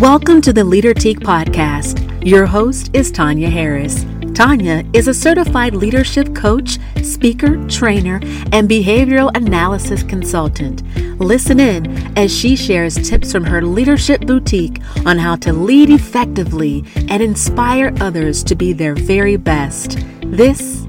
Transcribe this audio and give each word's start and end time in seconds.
Welcome 0.00 0.42
to 0.42 0.52
the 0.52 0.62
Leader 0.62 0.92
Teak 0.92 1.20
podcast. 1.20 2.22
Your 2.22 2.44
host 2.44 2.90
is 2.92 3.10
Tanya 3.10 3.48
Harris. 3.48 4.04
Tanya 4.34 4.84
is 4.92 5.08
a 5.08 5.14
certified 5.14 5.74
leadership 5.74 6.34
coach, 6.34 6.78
speaker, 7.02 7.66
trainer, 7.66 8.16
and 8.52 8.68
behavioral 8.68 9.34
analysis 9.34 10.02
consultant. 10.02 10.82
Listen 11.18 11.58
in 11.58 11.96
as 12.18 12.30
she 12.30 12.56
shares 12.56 13.08
tips 13.08 13.32
from 13.32 13.42
her 13.44 13.62
leadership 13.62 14.20
boutique 14.26 14.82
on 15.06 15.16
how 15.16 15.34
to 15.36 15.54
lead 15.54 15.88
effectively 15.88 16.84
and 17.08 17.22
inspire 17.22 17.90
others 17.98 18.44
to 18.44 18.54
be 18.54 18.74
their 18.74 18.94
very 18.94 19.36
best. 19.36 19.96
This 20.26 20.86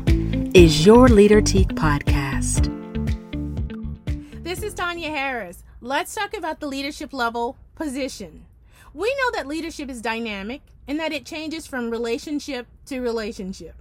is 0.54 0.86
your 0.86 1.08
Leader 1.08 1.40
Teak 1.40 1.70
podcast. 1.70 2.74
This 4.44 4.62
is 4.62 4.74
Tanya 4.74 5.12
Harris. 5.12 5.64
Let's 5.80 6.14
talk 6.14 6.36
about 6.36 6.60
the 6.60 6.68
leadership 6.68 7.14
level 7.14 7.56
position. 7.74 8.44
We 8.98 9.14
know 9.14 9.32
that 9.34 9.46
leadership 9.46 9.92
is 9.92 10.02
dynamic 10.02 10.64
and 10.88 11.00
that 11.00 11.14
it 11.14 11.24
changes 11.24 11.68
from 11.68 11.92
relationship 11.92 12.66
to 12.88 13.00
relationship. 13.00 13.76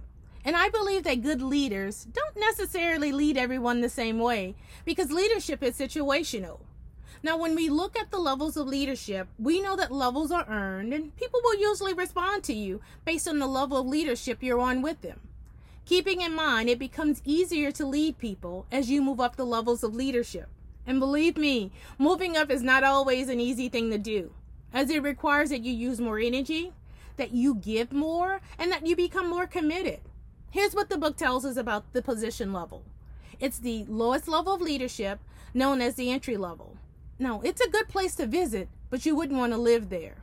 And 0.45 0.55
I 0.55 0.69
believe 0.69 1.05
that 1.05 1.23
good 1.23 1.41
leaders 1.41 2.05
don't 2.13 2.37
necessarily 2.37 3.11
lead 3.11 3.35
everyone 3.35 3.81
the 3.81 3.89
same 3.89 4.19
way 4.19 4.53
because 4.85 5.11
leadership 5.11 5.63
is 5.63 5.75
situational. 5.75 6.59
Now, 7.23 7.35
when 7.35 7.55
we 7.55 7.67
look 7.67 7.97
at 7.97 8.11
the 8.11 8.19
levels 8.19 8.57
of 8.57 8.67
leadership, 8.67 9.27
we 9.39 9.59
know 9.59 9.75
that 9.75 9.91
levels 9.91 10.31
are 10.31 10.47
earned 10.47 10.93
and 10.93 11.15
people 11.15 11.39
will 11.43 11.59
usually 11.59 11.95
respond 11.95 12.43
to 12.43 12.53
you 12.53 12.79
based 13.03 13.27
on 13.27 13.39
the 13.39 13.47
level 13.47 13.79
of 13.79 13.87
leadership 13.87 14.43
you're 14.43 14.59
on 14.59 14.83
with 14.83 15.01
them. 15.01 15.19
Keeping 15.85 16.21
in 16.21 16.35
mind, 16.35 16.69
it 16.69 16.77
becomes 16.77 17.23
easier 17.25 17.71
to 17.71 17.87
lead 17.87 18.19
people 18.19 18.67
as 18.71 18.91
you 18.91 19.01
move 19.01 19.19
up 19.19 19.35
the 19.35 19.47
levels 19.47 19.83
of 19.83 19.95
leadership. 19.95 20.47
And 20.85 20.99
believe 20.99 21.37
me, 21.37 21.71
moving 21.97 22.37
up 22.37 22.51
is 22.51 22.61
not 22.61 22.83
always 22.83 23.29
an 23.29 23.39
easy 23.39 23.67
thing 23.67 23.89
to 23.89 23.97
do 23.97 24.31
as 24.73 24.89
it 24.89 25.03
requires 25.03 25.49
that 25.49 25.63
you 25.63 25.73
use 25.73 25.99
more 25.99 26.19
energy, 26.19 26.73
that 27.15 27.31
you 27.31 27.55
give 27.55 27.91
more, 27.91 28.41
and 28.57 28.71
that 28.71 28.85
you 28.85 28.95
become 28.95 29.29
more 29.29 29.47
committed. 29.47 29.99
Here's 30.51 30.73
what 30.73 30.89
the 30.89 30.97
book 30.97 31.17
tells 31.17 31.45
us 31.45 31.57
about 31.57 31.93
the 31.93 32.01
position 32.01 32.53
level 32.53 32.83
it's 33.39 33.59
the 33.59 33.85
lowest 33.87 34.27
level 34.27 34.53
of 34.53 34.61
leadership, 34.61 35.19
known 35.53 35.81
as 35.81 35.95
the 35.95 36.09
entry 36.09 36.37
level. 36.37 36.77
Now, 37.19 37.41
it's 37.41 37.61
a 37.61 37.69
good 37.69 37.87
place 37.87 38.15
to 38.15 38.25
visit, 38.25 38.67
but 38.89 39.05
you 39.05 39.15
wouldn't 39.15 39.37
want 39.37 39.53
to 39.53 39.57
live 39.57 39.89
there. 39.89 40.17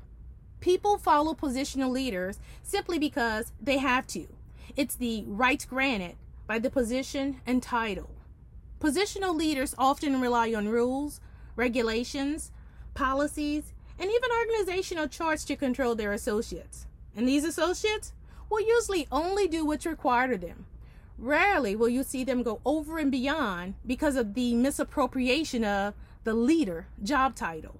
People 0.61 0.99
follow 0.99 1.35
positional 1.35 1.91
leaders 1.91 2.39
simply 2.63 2.99
because 2.99 3.53
they 3.61 3.79
have 3.79 4.07
to. 4.09 4.27
It's 4.77 4.97
the 4.97 5.25
rights 5.27 5.65
granted 5.65 6.17
by 6.47 6.59
the 6.59 6.71
position 6.71 7.41
and 7.47 7.63
title. 7.63 8.11
Positional 8.81 9.35
leaders 9.35 9.75
often 9.79 10.21
rely 10.21 10.53
on 10.55 10.69
rules, 10.69 11.21
regulations, 11.55 12.51
policies, 12.95 13.74
and 13.99 14.11
even 14.11 14.31
organizational 14.41 15.09
charts 15.09 15.45
to 15.45 15.57
control 15.57 15.95
their 15.95 16.13
associates. 16.13 16.87
And 17.17 17.29
these 17.29 17.45
associates 17.45 18.13
will 18.51 18.61
usually 18.61 19.07
only 19.11 19.49
do 19.49 19.65
what's 19.65 19.87
required 19.87 20.33
of 20.33 20.41
them. 20.41 20.67
Rarely 21.19 21.77
will 21.77 21.89
you 21.89 22.03
see 22.03 22.25
them 22.25 22.43
go 22.43 22.61
over 22.65 22.99
and 22.99 23.11
beyond 23.11 23.75
because 23.87 24.17
of 24.17 24.35
the 24.35 24.55
misappropriation 24.55 25.65
of 25.65 25.95
the 26.25 26.35
leader 26.35 26.87
job 27.03 27.37
title. 27.37 27.77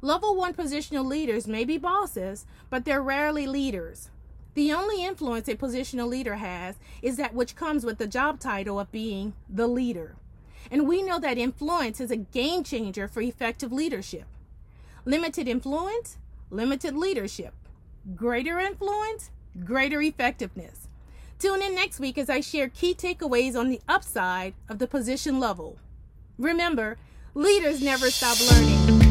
Level 0.00 0.36
1 0.36 0.54
positional 0.54 1.04
leaders 1.04 1.46
may 1.46 1.64
be 1.64 1.78
bosses, 1.78 2.46
but 2.70 2.84
they're 2.84 3.02
rarely 3.02 3.46
leaders. 3.46 4.10
The 4.54 4.72
only 4.72 5.04
influence 5.04 5.48
a 5.48 5.56
positional 5.56 6.08
leader 6.08 6.36
has 6.36 6.76
is 7.02 7.16
that 7.16 7.34
which 7.34 7.56
comes 7.56 7.84
with 7.84 7.98
the 7.98 8.06
job 8.06 8.40
title 8.40 8.80
of 8.80 8.90
being 8.90 9.34
the 9.48 9.66
leader. 9.66 10.16
And 10.70 10.88
we 10.88 11.02
know 11.02 11.18
that 11.18 11.38
influence 11.38 12.00
is 12.00 12.10
a 12.10 12.16
game 12.16 12.64
changer 12.64 13.06
for 13.06 13.20
effective 13.20 13.70
leadership. 13.70 14.24
Limited 15.08 15.46
influence, 15.46 16.18
limited 16.50 16.96
leadership. 16.96 17.54
Greater 18.16 18.58
influence, 18.58 19.30
greater 19.64 20.02
effectiveness. 20.02 20.88
Tune 21.38 21.62
in 21.62 21.76
next 21.76 22.00
week 22.00 22.18
as 22.18 22.28
I 22.28 22.40
share 22.40 22.68
key 22.68 22.92
takeaways 22.92 23.54
on 23.54 23.68
the 23.68 23.80
upside 23.88 24.54
of 24.68 24.80
the 24.80 24.88
position 24.88 25.38
level. 25.38 25.78
Remember, 26.38 26.98
leaders 27.34 27.80
never 27.80 28.10
stop 28.10 28.36
learning. 28.50 29.05